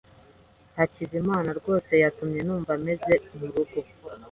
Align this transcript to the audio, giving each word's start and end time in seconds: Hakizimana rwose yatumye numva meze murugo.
Hakizimana 0.77 1.49
rwose 1.59 1.91
yatumye 2.03 2.39
numva 2.43 2.73
meze 2.85 3.13
murugo. 3.37 3.79